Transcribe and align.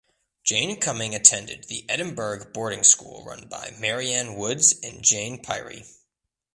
Jane 0.43 0.79
Cumming 0.79 1.13
attended 1.13 1.65
the 1.65 1.85
Edinburgh 1.87 2.53
boarding 2.53 2.83
school 2.83 3.23
run 3.23 3.47
by 3.47 3.75
Marianne 3.79 4.33
Woods 4.33 4.73
and 4.81 5.03
Jane 5.03 5.43
Pirie. 5.43 5.85